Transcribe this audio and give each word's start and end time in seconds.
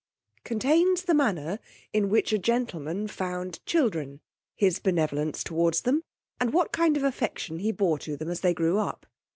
_Contains 0.43 1.05
the 1.05 1.13
manner 1.13 1.59
in 1.93 2.09
which 2.09 2.33
a 2.33 2.39
gentleman 2.39 3.07
found 3.07 3.63
children: 3.67 4.19
his 4.55 4.79
benevolence 4.79 5.43
towards 5.43 5.81
them, 5.81 6.03
and 6.39 6.53
what 6.53 6.71
kind 6.71 6.97
of 6.97 7.03
affection 7.03 7.59
he 7.59 7.71
bore 7.71 7.99
to 7.99 8.17
them 8.17 8.31
as 8.31 8.41
they 8.41 8.55
grew 8.55 8.79
up. 8.79 9.05